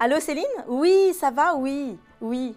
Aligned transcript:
Allô 0.00 0.20
Céline? 0.20 0.44
Oui, 0.68 1.12
ça 1.12 1.32
va 1.32 1.56
Oui, 1.56 1.98
oui. 2.20 2.56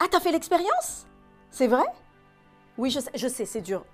Ah, 0.00 0.06
t'as 0.10 0.18
fait 0.18 0.32
l'expérience? 0.32 1.06
C'est 1.52 1.68
vrai? 1.68 1.84
Oui, 2.76 2.90
je 2.90 2.98
sais, 2.98 3.10
je 3.14 3.28
sais, 3.28 3.44
c'est 3.44 3.60
dur. 3.60 3.84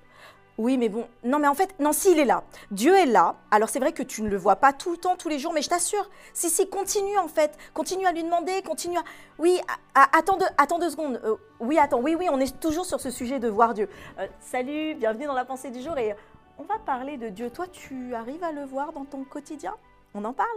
Oui, 0.56 0.79
mais 0.79 0.88
bon, 0.88 1.06
non, 1.22 1.38
mais 1.38 1.48
en 1.48 1.54
fait, 1.54 1.79
non, 1.80 1.92
si, 1.92 2.18
est 2.18 2.24
là. 2.24 2.45
Dieu 2.71 2.96
est 2.96 3.04
là. 3.04 3.37
Alors, 3.50 3.68
c'est 3.68 3.79
vrai 3.79 3.92
que 3.92 4.03
tu 4.03 4.22
ne 4.22 4.29
le 4.30 4.38
vois 4.38 4.56
pas 4.56 4.72
tout 4.72 4.90
le 4.90 4.96
temps, 4.96 5.16
tous 5.16 5.29
les 5.29 5.38
jours, 5.38 5.53
mais 5.53 5.61
je 5.61 5.68
t'assure. 5.68 6.08
Si, 6.32 6.48
si, 6.48 6.66
continue, 6.71 7.18
en 7.18 7.29
fait. 7.29 7.58
Continue 7.74 8.06
à 8.06 8.13
lui 8.13 8.22
demander, 8.22 8.63
continue 8.63 8.97
à. 8.97 9.03
Oui, 9.38 9.61
attends, 9.95 10.38
deux, 10.79 10.91
secondes. 10.91 11.21
Euh, 11.22 11.37
oui, 11.61 11.79
attends, 11.79 12.01
oui, 12.01 12.15
oui, 12.15 12.29
on 12.33 12.41
est 12.41 12.59
toujours 12.59 12.87
sur 12.87 13.01
ce 13.01 13.11
sujet 13.11 13.38
de 13.38 13.49
voir 13.49 13.75
Dieu. 13.75 13.91
Euh, 14.19 14.27
salut, 14.41 14.95
bienvenue 14.95 15.27
dans 15.27 15.35
la 15.35 15.45
pensée 15.45 15.71
du 15.71 15.83
jour 15.83 15.99
et 15.99 16.15
on 16.59 16.62
va 16.62 16.79
parler 16.79 17.19
de 17.19 17.29
Dieu. 17.29 17.51
Toi, 17.51 17.66
tu 17.66 18.15
arrives 18.15 18.45
à 18.45 18.52
le 18.52 18.65
voir 18.65 18.93
dans 18.93 19.05
ton 19.05 19.25
quotidien? 19.25 19.75
On 20.15 20.25
en 20.25 20.33
parle? 20.33 20.48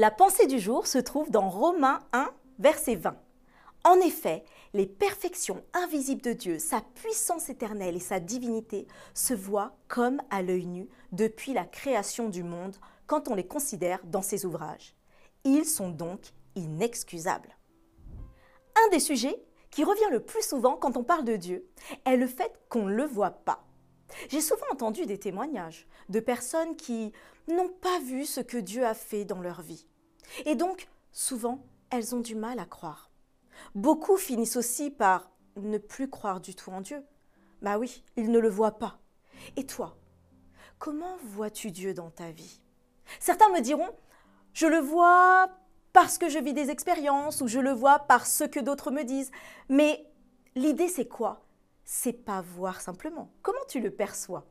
La 0.00 0.10
pensée 0.10 0.46
du 0.46 0.58
jour 0.58 0.86
se 0.86 0.96
trouve 0.96 1.30
dans 1.30 1.50
Romains 1.50 1.98
1, 2.14 2.30
verset 2.58 2.94
20. 2.94 3.18
En 3.84 3.96
effet, 3.96 4.44
les 4.72 4.86
perfections 4.86 5.62
invisibles 5.74 6.22
de 6.22 6.32
Dieu, 6.32 6.58
sa 6.58 6.80
puissance 6.80 7.50
éternelle 7.50 7.96
et 7.96 8.00
sa 8.00 8.18
divinité 8.18 8.86
se 9.12 9.34
voient 9.34 9.76
comme 9.88 10.22
à 10.30 10.40
l'œil 10.40 10.64
nu 10.64 10.88
depuis 11.12 11.52
la 11.52 11.66
création 11.66 12.30
du 12.30 12.42
monde 12.42 12.76
quand 13.06 13.28
on 13.28 13.34
les 13.34 13.46
considère 13.46 14.00
dans 14.06 14.22
ses 14.22 14.46
ouvrages. 14.46 14.94
Ils 15.44 15.66
sont 15.66 15.90
donc 15.90 16.32
inexcusables. 16.56 17.54
Un 18.82 18.88
des 18.92 19.00
sujets 19.00 19.44
qui 19.70 19.84
revient 19.84 20.10
le 20.10 20.24
plus 20.24 20.48
souvent 20.48 20.76
quand 20.76 20.96
on 20.96 21.04
parle 21.04 21.26
de 21.26 21.36
Dieu 21.36 21.68
est 22.06 22.16
le 22.16 22.26
fait 22.26 22.58
qu'on 22.70 22.86
ne 22.86 22.94
le 22.94 23.04
voit 23.04 23.32
pas. 23.32 23.66
J'ai 24.28 24.40
souvent 24.40 24.66
entendu 24.72 25.06
des 25.06 25.18
témoignages 25.18 25.86
de 26.08 26.20
personnes 26.20 26.76
qui 26.76 27.12
n'ont 27.48 27.68
pas 27.68 27.98
vu 28.00 28.24
ce 28.24 28.40
que 28.40 28.58
Dieu 28.58 28.84
a 28.84 28.94
fait 28.94 29.24
dans 29.24 29.40
leur 29.40 29.62
vie. 29.62 29.86
Et 30.44 30.54
donc, 30.54 30.88
souvent, 31.12 31.64
elles 31.90 32.14
ont 32.14 32.20
du 32.20 32.34
mal 32.34 32.58
à 32.58 32.64
croire. 32.64 33.10
Beaucoup 33.74 34.16
finissent 34.16 34.56
aussi 34.56 34.90
par 34.90 35.30
ne 35.56 35.78
plus 35.78 36.08
croire 36.08 36.40
du 36.40 36.54
tout 36.54 36.70
en 36.70 36.80
Dieu. 36.80 37.02
Bah 37.62 37.78
oui, 37.78 38.04
ils 38.16 38.30
ne 38.30 38.38
le 38.38 38.48
voient 38.48 38.78
pas. 38.78 38.98
Et 39.56 39.66
toi, 39.66 39.96
comment 40.78 41.16
vois-tu 41.24 41.70
Dieu 41.70 41.94
dans 41.94 42.10
ta 42.10 42.30
vie? 42.30 42.60
Certains 43.18 43.48
me 43.50 43.60
diront, 43.60 43.88
je 44.52 44.66
le 44.66 44.78
vois 44.78 45.50
parce 45.92 46.18
que 46.18 46.28
je 46.28 46.38
vis 46.38 46.54
des 46.54 46.70
expériences 46.70 47.40
ou 47.40 47.48
je 47.48 47.58
le 47.58 47.72
vois 47.72 47.98
par 48.00 48.26
ce 48.26 48.44
que 48.44 48.60
d'autres 48.60 48.90
me 48.90 49.02
disent. 49.02 49.30
Mais 49.68 50.06
l'idée, 50.54 50.88
c'est 50.88 51.08
quoi? 51.08 51.42
C'est 51.92 52.12
pas 52.12 52.40
voir 52.40 52.80
simplement. 52.80 53.32
Comment 53.42 53.64
tu 53.68 53.80
le 53.80 53.90
perçois? 53.90 54.46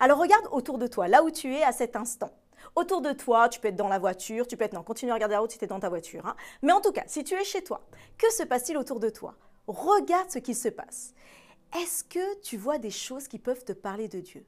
Alors 0.00 0.18
regarde 0.18 0.46
autour 0.52 0.76
de 0.76 0.86
toi, 0.86 1.08
là 1.08 1.24
où 1.24 1.30
tu 1.30 1.54
es 1.54 1.62
à 1.62 1.72
cet 1.72 1.96
instant. 1.96 2.30
Autour 2.76 3.00
de 3.00 3.12
toi, 3.12 3.48
tu 3.48 3.58
peux 3.58 3.68
être 3.68 3.76
dans 3.76 3.88
la 3.88 3.98
voiture, 3.98 4.46
tu 4.46 4.58
peux 4.58 4.64
être 4.64 4.74
non, 4.74 4.82
continue 4.82 5.10
à 5.10 5.14
regarder 5.14 5.32
la 5.32 5.40
route 5.40 5.50
si 5.50 5.56
tu 5.56 5.64
es 5.64 5.66
dans 5.66 5.80
ta 5.80 5.88
voiture. 5.88 6.26
Hein. 6.26 6.36
Mais 6.60 6.74
en 6.74 6.82
tout 6.82 6.92
cas, 6.92 7.04
si 7.06 7.24
tu 7.24 7.32
es 7.32 7.42
chez 7.42 7.64
toi, 7.64 7.86
que 8.18 8.30
se 8.30 8.42
passe-t-il 8.42 8.76
autour 8.76 9.00
de 9.00 9.08
toi? 9.08 9.34
Regarde 9.66 10.30
ce 10.30 10.38
qui 10.38 10.54
se 10.54 10.68
passe. 10.68 11.14
Est-ce 11.74 12.04
que 12.04 12.40
tu 12.42 12.58
vois 12.58 12.76
des 12.76 12.90
choses 12.90 13.28
qui 13.28 13.38
peuvent 13.38 13.64
te 13.64 13.72
parler 13.72 14.06
de 14.06 14.20
Dieu? 14.20 14.44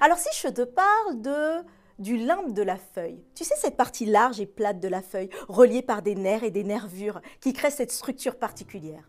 Alors 0.00 0.18
si 0.18 0.28
je 0.42 0.48
te 0.48 0.62
parle 0.62 1.22
de 1.22 1.64
du 2.00 2.16
limbe 2.16 2.52
de 2.52 2.62
la 2.62 2.78
feuille. 2.78 3.22
Tu 3.36 3.44
sais 3.44 3.54
cette 3.56 3.76
partie 3.76 4.06
large 4.06 4.40
et 4.40 4.46
plate 4.46 4.80
de 4.80 4.88
la 4.88 5.02
feuille, 5.02 5.30
reliée 5.46 5.82
par 5.82 6.02
des 6.02 6.16
nerfs 6.16 6.42
et 6.42 6.50
des 6.50 6.64
nervures 6.64 7.20
qui 7.40 7.52
créent 7.52 7.70
cette 7.70 7.92
structure 7.92 8.40
particulière? 8.40 9.08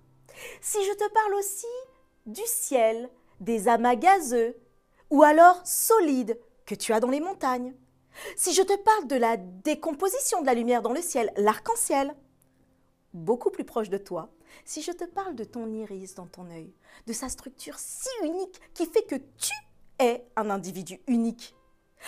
Si 0.62 0.78
je 0.84 0.94
te 0.94 1.12
parle 1.12 1.34
aussi 1.34 1.66
du 2.25 2.41
ciel, 2.45 3.09
des 3.39 3.67
amas 3.67 3.95
gazeux, 3.95 4.55
ou 5.09 5.23
alors 5.23 5.61
solides 5.66 6.39
que 6.66 6.75
tu 6.75 6.94
as 6.94 7.00
dans 7.00 7.09
les 7.09 7.19
montagnes. 7.19 7.73
Si 8.36 8.53
je 8.53 8.61
te 8.61 8.75
parle 8.77 9.08
de 9.08 9.16
la 9.16 9.38
décomposition 9.38 10.42
de 10.42 10.45
la 10.45 10.53
lumière 10.53 10.81
dans 10.81 10.94
le 10.94 11.02
ciel, 11.02 11.31
l'arc-en-ciel, 11.38 12.16
beaucoup 13.14 13.49
plus 13.49 13.64
proche 13.64 13.89
de 13.89 13.98
toi, 13.98 14.30
si 14.65 14.82
je 14.82 14.92
te 14.92 15.05
parle 15.05 15.36
de 15.36 15.43
ton 15.43 15.71
iris 15.71 16.15
dans 16.15 16.27
ton 16.27 16.49
œil, 16.52 16.73
de 17.08 17.14
sa 17.14 17.30
structure 17.30 17.77
si 17.77 18.09
unique 18.23 18.59
qui 18.73 18.86
fait 18.86 19.03
que 19.03 19.15
tu 19.15 19.53
es 19.99 20.26
un 20.36 20.49
individu 20.49 20.99
unique, 21.08 21.55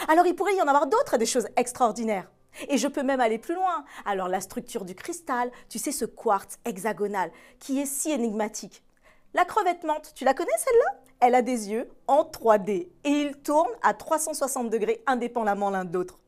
alors 0.08 0.26
il 0.26 0.36
pourrait 0.36 0.56
y 0.56 0.62
en 0.62 0.68
avoir 0.68 0.88
d'autres, 0.88 1.18
des 1.18 1.26
choses 1.26 1.48
extraordinaires. 1.56 2.32
Et 2.70 2.78
je 2.78 2.88
peux 2.88 3.04
même 3.04 3.20
aller 3.20 3.40
plus 3.40 3.56
loin. 3.56 3.84
Alors 4.06 4.28
la 4.28 4.42
structure 4.42 4.86
du 4.86 4.96
cristal, 4.96 5.52
tu 5.70 5.80
sais 5.80 5.92
ce 5.92 6.06
quartz 6.06 6.60
hexagonal 6.66 7.32
qui 7.60 7.80
est 7.80 7.86
si 7.86 8.12
énigmatique. 8.12 8.84
La 9.36 9.46
crevette 9.46 9.84
menthe, 9.84 10.14
tu 10.14 10.26
la 10.26 10.36
connais 10.36 10.52
celle-là? 10.58 11.02
Elle 11.20 11.34
a 11.34 11.42
des 11.42 11.72
yeux 11.72 11.90
en 12.08 12.24
3D 12.24 12.90
et 13.04 13.10
ils 13.10 13.36
tournent 13.38 13.74
à 13.82 13.96
360 13.96 14.70
degrés 14.70 15.02
indépendamment 15.08 15.72
l'un 15.72 15.86
d'autre. 15.86 16.20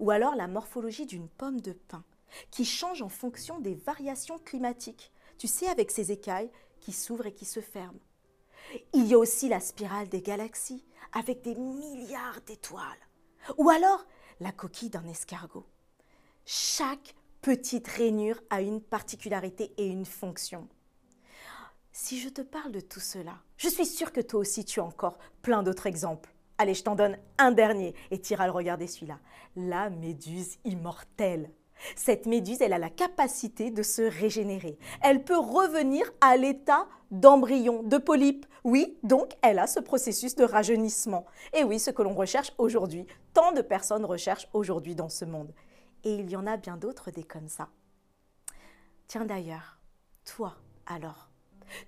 Ou 0.00 0.10
alors 0.10 0.34
la 0.34 0.48
morphologie 0.48 1.06
d'une 1.06 1.28
pomme 1.28 1.60
de 1.60 1.72
pin 1.72 2.02
qui 2.50 2.64
change 2.64 3.00
en 3.00 3.08
fonction 3.08 3.60
des 3.60 3.74
variations 3.74 4.38
climatiques. 4.38 5.12
Tu 5.38 5.46
sais, 5.46 5.68
avec 5.68 5.92
ses 5.92 6.10
écailles 6.10 6.50
qui 6.80 6.92
s'ouvrent 6.92 7.26
et 7.26 7.32
qui 7.32 7.44
se 7.44 7.60
ferment. 7.60 8.00
Il 8.92 9.06
y 9.06 9.14
a 9.14 9.18
aussi 9.18 9.48
la 9.48 9.60
spirale 9.60 10.08
des 10.08 10.20
galaxies 10.20 10.84
avec 11.12 11.42
des 11.42 11.54
milliards 11.54 12.40
d'étoiles. 12.44 12.82
Ou 13.56 13.70
alors 13.70 14.04
la 14.40 14.50
coquille 14.50 14.90
d'un 14.90 15.06
escargot. 15.06 15.66
Chaque 16.44 17.14
petite 17.40 17.86
rainure 17.86 18.40
a 18.50 18.62
une 18.62 18.80
particularité 18.80 19.72
et 19.76 19.86
une 19.86 20.06
fonction. 20.06 20.68
Si 22.00 22.20
je 22.20 22.28
te 22.28 22.42
parle 22.42 22.70
de 22.70 22.78
tout 22.78 23.00
cela, 23.00 23.40
je 23.56 23.68
suis 23.68 23.84
sûre 23.84 24.12
que 24.12 24.20
toi 24.20 24.38
aussi 24.38 24.64
tu 24.64 24.78
as 24.78 24.84
encore 24.84 25.18
plein 25.42 25.64
d'autres 25.64 25.88
exemples. 25.88 26.32
Allez, 26.56 26.72
je 26.72 26.84
t'en 26.84 26.94
donne 26.94 27.18
un 27.38 27.50
dernier 27.50 27.92
et 28.12 28.20
tu 28.20 28.34
iras 28.34 28.46
le 28.46 28.52
regarder 28.52 28.86
celui-là. 28.86 29.18
La 29.56 29.90
méduse 29.90 30.58
immortelle. 30.64 31.50
Cette 31.96 32.26
méduse, 32.26 32.62
elle 32.62 32.72
a 32.72 32.78
la 32.78 32.88
capacité 32.88 33.72
de 33.72 33.82
se 33.82 34.02
régénérer. 34.02 34.78
Elle 35.02 35.24
peut 35.24 35.36
revenir 35.36 36.08
à 36.20 36.36
l'état 36.36 36.86
d'embryon, 37.10 37.82
de 37.82 37.98
polype. 37.98 38.46
Oui, 38.62 38.96
donc 39.02 39.32
elle 39.42 39.58
a 39.58 39.66
ce 39.66 39.80
processus 39.80 40.36
de 40.36 40.44
rajeunissement. 40.44 41.26
Et 41.52 41.64
oui, 41.64 41.80
ce 41.80 41.90
que 41.90 42.02
l'on 42.02 42.14
recherche 42.14 42.52
aujourd'hui. 42.58 43.08
Tant 43.34 43.50
de 43.50 43.60
personnes 43.60 44.04
recherchent 44.04 44.48
aujourd'hui 44.52 44.94
dans 44.94 45.08
ce 45.08 45.24
monde. 45.24 45.52
Et 46.04 46.14
il 46.14 46.30
y 46.30 46.36
en 46.36 46.46
a 46.46 46.56
bien 46.56 46.76
d'autres 46.76 47.10
des 47.10 47.24
comme 47.24 47.48
ça. 47.48 47.70
Tiens 49.08 49.24
d'ailleurs, 49.24 49.80
toi 50.24 50.54
alors, 50.86 51.27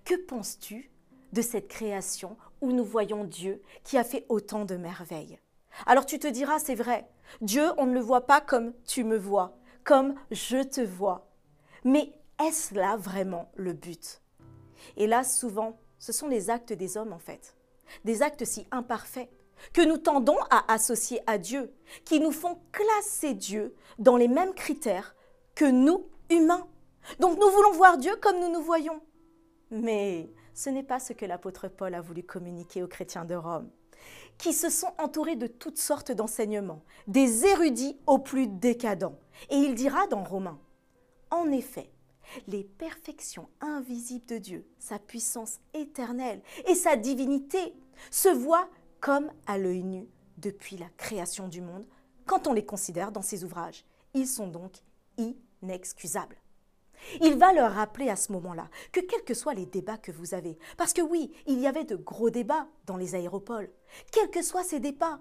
que 0.05 0.15
penses-tu 0.27 0.91
de 1.33 1.43
cette 1.43 1.69
création 1.69 2.37
où 2.61 2.73
nous 2.73 2.85
voyons 2.85 3.25
Dieu 3.25 3.63
qui 3.85 3.99
a 3.99 4.05
fait 4.05 4.27
autant 4.29 4.65
de 4.65 4.77
merveilles? 4.77 5.39
Alors 5.87 6.07
tu 6.07 6.19
te 6.19 6.27
diras, 6.27 6.59
c'est 6.59 6.75
vrai, 6.75 7.09
Dieu, 7.41 7.71
on 7.79 7.87
ne 7.87 7.95
le 7.95 8.01
voit 8.01 8.27
pas 8.27 8.41
comme 8.41 8.73
tu 8.87 9.05
me 9.05 9.17
vois 9.17 9.57
comme 9.85 10.15
je 10.31 10.63
te 10.63 10.81
vois. 10.81 11.27
Mais 11.85 12.13
est-ce 12.41 12.75
là 12.75 12.97
vraiment 12.97 13.51
le 13.57 13.73
but? 13.73 14.21
Et 14.97 15.07
là, 15.07 15.25
souvent, 15.25 15.79
ce 15.99 16.13
sont 16.13 16.29
les 16.29 16.51
actes 16.51 16.73
des 16.73 16.97
hommes 16.97 17.13
en 17.13 17.19
fait. 17.19 17.57
Des 18.05 18.23
actes 18.23 18.45
si 18.45 18.67
imparfaits 18.71 19.29
que 19.73 19.83
nous 19.83 19.99
tendons 19.99 20.39
à 20.51 20.73
associer 20.73 21.21
à 21.27 21.37
Dieu, 21.37 21.75
qui 22.05 22.21
nous 22.21 22.31
font 22.31 22.61
classer 22.73 23.35
Dieu 23.35 23.75
dans 23.99 24.17
les 24.17 24.29
mêmes 24.29 24.55
critères 24.55 25.15
que 25.55 25.65
nous, 25.65 26.09
humains. 26.31 26.67
Donc 27.19 27.39
nous 27.39 27.51
voulons 27.51 27.73
voir 27.73 27.99
Dieu 27.99 28.15
comme 28.23 28.41
nous 28.41 28.53
nous 28.53 28.63
voyons. 28.63 29.03
Mais 29.71 30.31
ce 30.55 30.71
n'est 30.71 30.83
pas 30.83 31.01
ce 31.01 31.13
que 31.13 31.27
l'apôtre 31.27 31.69
Paul 31.69 31.95
a 31.95 32.01
voulu 32.01 32.23
communiquer 32.23 32.83
aux 32.83 32.89
chrétiens 32.89 33.25
de 33.25 33.35
Rome 33.35 33.71
qui 34.39 34.55
se 34.55 34.71
sont 34.71 34.93
entourés 34.99 35.37
de 35.37 35.47
toutes 35.47 35.77
sortes 35.77 36.13
d'enseignements, 36.13 36.83
des 37.07 37.45
érudits 37.45 37.99
au 38.07 38.19
plus 38.19 38.47
décadents. 38.47 39.19
Et 39.51 39.57
il 39.57 39.75
dira 39.75 40.07
dans 40.07 40.25
Romains, 40.25 40.59
en 41.31 41.51
effet, 41.51 41.91
les 42.47 42.65
perfections 42.65 43.49
invisibles 43.61 44.27
de 44.27 44.39
Dieu, 44.39 44.67
sa 44.79 44.99
puissance 44.99 45.61
éternelle 45.75 46.41
et 46.67 46.75
sa 46.75 46.97
divinité 46.97 47.75
se 48.11 48.29
voient 48.29 48.69
comme 49.01 49.31
à 49.47 49.59
l'œil 49.59 49.83
nu 49.83 50.09
depuis 50.39 50.77
la 50.77 50.89
création 50.97 51.49
du 51.49 51.61
monde 51.61 51.87
quand 52.25 52.47
on 52.47 52.53
les 52.53 52.65
considère 52.65 53.13
dans 53.13 53.23
ses 53.23 53.45
ouvrages. 53.45 53.85
Ils 54.15 54.29
sont 54.29 54.47
donc 54.47 54.73
inexcusables. 55.19 56.40
Il 57.21 57.37
va 57.37 57.53
leur 57.53 57.73
rappeler 57.73 58.09
à 58.09 58.17
ce 58.17 58.33
moment-là 58.33 58.69
que 58.93 59.01
quels 59.01 59.25
que 59.25 59.35
soient 59.35 59.55
les 59.55 59.67
débats 59.67 59.99
que 59.99 60.13
vous 60.13 60.35
avez, 60.35 60.59
parce 60.77 60.93
que 60.93 61.03
oui, 61.03 61.33
il 61.47 61.61
y 61.61 61.67
avait 61.67 61.85
de 61.85 61.97
gros 61.97 62.31
débats 62.31 62.69
dans 62.87 62.97
les 62.97 63.15
aéropoles, 63.15 63.71
quels 64.13 64.31
que 64.31 64.43
soient 64.43 64.65
ces 64.65 64.81
débats, 64.81 65.21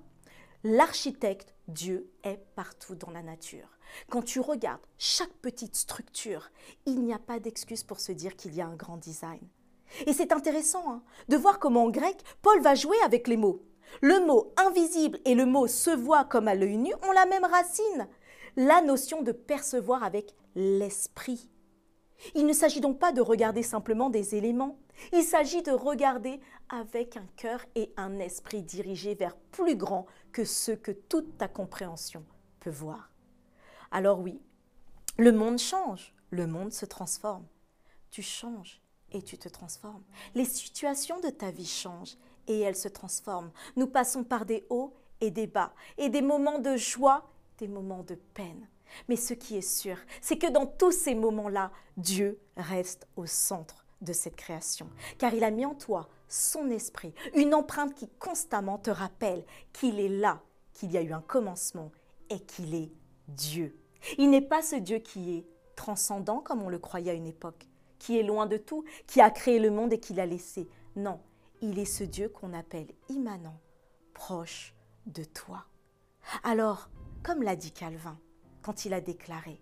l'architecte, 0.64 1.54
Dieu, 1.68 2.12
est 2.24 2.44
partout 2.56 2.96
dans 2.96 3.12
la 3.12 3.22
nature. 3.22 3.78
Quand 4.10 4.22
tu 4.22 4.40
regardes 4.40 4.82
chaque 4.98 5.34
petite 5.42 5.76
structure, 5.76 6.50
il 6.86 7.02
n'y 7.02 7.14
a 7.14 7.20
pas 7.20 7.40
d'excuse 7.40 7.84
pour 7.84 8.00
se 8.00 8.12
dire 8.12 8.36
qu'il 8.36 8.56
y 8.56 8.62
a 8.62 8.68
un 8.68 8.76
grand 8.76 8.98
design. 8.98 9.48
Et 10.06 10.14
c'est 10.14 10.32
intéressant 10.32 10.92
hein, 10.92 11.04
de 11.30 11.38
voir 11.38 11.60
comment 11.60 11.86
en 11.86 11.90
grec, 11.90 12.18
Paul 12.42 12.62
va 12.62 12.76
jouer 12.76 12.98
avec 13.04 13.28
les 13.28 13.38
mots. 13.38 13.64
Le 14.02 14.24
mot 14.26 14.54
invisible 14.58 15.20
et 15.26 15.34
le 15.34 15.46
mot 15.46 15.66
se 15.68 15.90
voit 15.90 16.24
comme 16.24 16.48
à 16.48 16.54
l'œil 16.54 16.78
nu 16.78 16.94
ont 17.08 17.12
la 17.12 17.26
même 17.26 17.46
racine, 17.46 18.08
la 18.56 18.82
notion 18.82 19.24
de 19.24 19.32
percevoir 19.32 20.04
avec 20.04 20.36
l'esprit. 20.56 21.50
Il 22.36 22.46
ne 22.46 22.54
s'agit 22.54 22.82
donc 22.82 23.00
pas 23.00 23.12
de 23.12 23.22
regarder 23.22 23.64
simplement 23.64 24.10
des 24.10 24.36
éléments, 24.36 24.78
Il 25.14 25.24
s'agit 25.24 25.64
de 25.64 25.72
regarder 25.72 26.40
avec 26.68 27.18
un 27.18 27.26
cœur 27.36 27.66
et 27.76 27.92
un 27.98 28.20
esprit 28.20 28.62
dirigés 28.62 29.16
vers 29.16 29.36
plus 29.36 29.76
grand 29.76 30.06
que 30.32 30.44
ce 30.44 30.72
que 30.72 30.92
toute 30.92 31.38
ta 31.38 31.48
compréhension 31.48 32.26
peut 32.60 32.70
voir. 32.70 33.10
Alors 33.92 34.20
oui, 34.20 34.42
le 35.18 35.32
monde 35.32 35.58
change, 35.58 36.14
le 36.30 36.48
monde 36.48 36.74
se 36.74 36.86
transforme. 36.86 37.46
Tu 38.12 38.22
changes 38.22 38.82
et 39.12 39.22
tu 39.22 39.38
te 39.38 39.50
transformes. 39.50 40.04
Les 40.36 40.46
situations 40.46 41.20
de 41.20 41.30
ta 41.30 41.52
vie 41.52 41.66
changent 41.66 42.18
et 42.48 42.60
elles 42.60 42.76
se 42.76 42.88
transforment. 42.88 43.52
Nous 43.76 43.88
passons 43.88 44.24
par 44.24 44.46
des 44.46 44.66
hauts 44.70 44.94
et 45.22 45.32
des 45.32 45.48
bas, 45.48 45.74
et 45.98 46.10
des 46.10 46.22
moments 46.22 46.60
de 46.60 46.78
joie, 46.78 47.30
des 47.58 47.68
moments 47.68 48.04
de 48.04 48.16
peine. 48.16 48.68
Mais 49.08 49.16
ce 49.16 49.34
qui 49.34 49.58
est 49.58 49.68
sûr, 49.68 49.98
c'est 50.22 50.38
que 50.38 50.50
dans 50.50 50.66
tous 50.66 50.92
ces 50.92 51.16
moments-là, 51.16 51.72
Dieu 51.98 52.40
reste 52.58 53.08
au 53.16 53.26
centre 53.26 53.86
de 54.02 54.14
cette 54.14 54.36
création, 54.36 54.90
car 55.18 55.34
il 55.34 55.44
a 55.44 55.52
mis 55.52 55.66
en 55.66 55.76
toi 55.76 56.10
son 56.28 56.70
esprit, 56.70 57.14
une 57.36 57.54
empreinte 57.54 57.96
qui 57.96 58.08
constamment 58.20 58.78
te 58.78 58.90
rappelle 58.90 59.44
qu'il 59.74 60.00
est 60.00 60.10
là, 60.10 60.42
qu'il 60.74 60.92
y 60.92 60.98
a 60.98 61.02
eu 61.02 61.12
un 61.12 61.22
commencement 61.22 61.92
et 62.30 62.40
qu'il 62.40 62.76
est 62.76 62.92
Dieu. 63.28 63.78
Il 64.18 64.30
n'est 64.30 64.42
pas 64.42 64.62
ce 64.62 64.76
Dieu 64.76 65.00
qui 65.00 65.38
est 65.38 65.48
transcendant 65.76 66.40
comme 66.40 66.62
on 66.62 66.70
le 66.70 66.80
croyait 66.80 67.12
à 67.12 67.16
une 67.16 67.28
époque, 67.28 67.68
qui 67.98 68.18
est 68.18 68.24
loin 68.24 68.46
de 68.46 68.58
tout, 68.58 68.86
qui 69.08 69.22
a 69.22 69.30
créé 69.30 69.60
le 69.60 69.72
monde 69.72 69.92
et 69.92 70.00
qui 70.00 70.14
l'a 70.14 70.26
laissé. 70.26 70.70
Non, 70.96 71.20
il 71.62 71.80
est 71.80 71.86
ce 71.86 72.04
Dieu 72.04 72.30
qu'on 72.30 72.54
appelle 72.54 72.88
immanent, 73.10 73.60
proche 74.14 74.74
de 75.06 75.24
toi. 75.24 75.66
Alors, 76.44 76.90
comme 77.24 77.44
l'a 77.44 77.56
dit 77.56 77.72
Calvin, 77.72 78.18
quand 78.62 78.86
il 78.86 78.94
a 78.94 79.02
déclaré, 79.02 79.62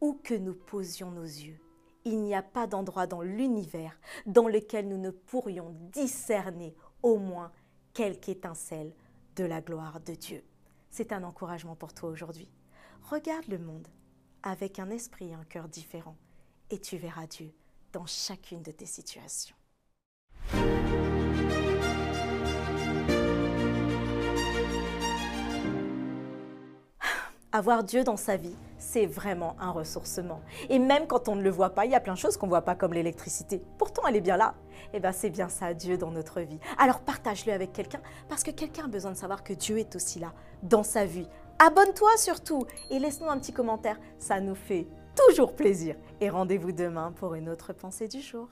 où 0.00 0.18
que 0.22 0.34
nous 0.34 0.54
posions 0.54 1.10
nos 1.10 1.22
yeux, 1.22 1.58
il 2.04 2.22
n'y 2.22 2.34
a 2.34 2.42
pas 2.42 2.66
d'endroit 2.66 3.06
dans 3.06 3.20
l'univers 3.20 3.98
dans 4.26 4.48
lequel 4.48 4.88
nous 4.88 4.98
ne 4.98 5.10
pourrions 5.10 5.74
discerner 5.92 6.74
au 7.02 7.18
moins 7.18 7.52
quelque 7.92 8.30
étincelle 8.30 8.94
de 9.36 9.44
la 9.44 9.60
gloire 9.60 10.00
de 10.00 10.14
Dieu. 10.14 10.42
C'est 10.90 11.12
un 11.12 11.22
encouragement 11.22 11.76
pour 11.76 11.92
toi 11.92 12.08
aujourd'hui. 12.08 12.48
Regarde 13.02 13.46
le 13.48 13.58
monde 13.58 13.88
avec 14.42 14.78
un 14.78 14.90
esprit 14.90 15.30
et 15.30 15.34
un 15.34 15.44
cœur 15.44 15.68
différents 15.68 16.16
et 16.70 16.80
tu 16.80 16.96
verras 16.96 17.26
Dieu 17.26 17.52
dans 17.92 18.06
chacune 18.06 18.62
de 18.62 18.70
tes 18.70 18.86
situations. 18.86 19.56
Avoir 27.52 27.82
Dieu 27.82 28.04
dans 28.04 28.16
sa 28.16 28.36
vie, 28.36 28.54
c'est 28.78 29.06
vraiment 29.06 29.56
un 29.58 29.72
ressourcement. 29.72 30.40
Et 30.68 30.78
même 30.78 31.08
quand 31.08 31.28
on 31.28 31.34
ne 31.34 31.42
le 31.42 31.50
voit 31.50 31.70
pas, 31.70 31.84
il 31.84 31.90
y 31.90 31.96
a 31.96 32.00
plein 32.00 32.12
de 32.12 32.18
choses 32.18 32.36
qu'on 32.36 32.46
ne 32.46 32.50
voit 32.50 32.62
pas 32.62 32.76
comme 32.76 32.92
l'électricité. 32.92 33.60
Pourtant, 33.76 34.02
elle 34.06 34.14
est 34.14 34.20
bien 34.20 34.36
là. 34.36 34.54
Eh 34.92 35.00
bien, 35.00 35.10
c'est 35.10 35.30
bien 35.30 35.48
ça, 35.48 35.74
Dieu 35.74 35.98
dans 35.98 36.12
notre 36.12 36.40
vie. 36.42 36.60
Alors 36.78 37.00
partage-le 37.00 37.52
avec 37.52 37.72
quelqu'un 37.72 38.00
parce 38.28 38.44
que 38.44 38.52
quelqu'un 38.52 38.84
a 38.84 38.88
besoin 38.88 39.10
de 39.10 39.16
savoir 39.16 39.42
que 39.42 39.52
Dieu 39.52 39.78
est 39.78 39.96
aussi 39.96 40.20
là 40.20 40.32
dans 40.62 40.84
sa 40.84 41.04
vie. 41.04 41.26
Abonne-toi 41.58 42.10
surtout 42.18 42.66
et 42.88 43.00
laisse-nous 43.00 43.28
un 43.28 43.38
petit 43.40 43.52
commentaire. 43.52 43.98
Ça 44.18 44.38
nous 44.38 44.54
fait 44.54 44.86
toujours 45.26 45.56
plaisir. 45.56 45.96
Et 46.20 46.30
rendez-vous 46.30 46.70
demain 46.70 47.10
pour 47.10 47.34
une 47.34 47.48
autre 47.48 47.72
pensée 47.72 48.06
du 48.06 48.20
jour. 48.20 48.48